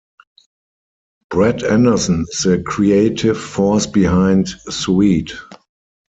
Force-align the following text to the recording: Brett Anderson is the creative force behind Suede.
Brett 1.29 1.61
Anderson 1.61 2.21
is 2.23 2.39
the 2.39 2.63
creative 2.65 3.39
force 3.39 3.85
behind 3.85 4.49
Suede. 4.49 5.31